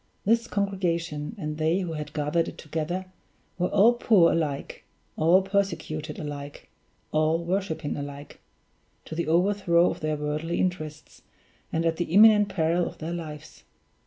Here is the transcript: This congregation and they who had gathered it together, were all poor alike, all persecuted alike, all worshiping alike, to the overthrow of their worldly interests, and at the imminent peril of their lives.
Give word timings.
This 0.25 0.47
congregation 0.47 1.35
and 1.37 1.59
they 1.59 1.81
who 1.81 1.93
had 1.93 2.11
gathered 2.13 2.47
it 2.47 2.57
together, 2.57 3.05
were 3.59 3.67
all 3.69 3.93
poor 3.93 4.31
alike, 4.31 4.83
all 5.15 5.43
persecuted 5.43 6.17
alike, 6.17 6.69
all 7.11 7.37
worshiping 7.43 7.95
alike, 7.95 8.39
to 9.05 9.13
the 9.13 9.27
overthrow 9.27 9.91
of 9.91 9.99
their 9.99 10.15
worldly 10.17 10.59
interests, 10.59 11.21
and 11.71 11.85
at 11.85 11.97
the 11.97 12.05
imminent 12.05 12.49
peril 12.49 12.87
of 12.87 12.97
their 12.97 13.13
lives. 13.13 13.63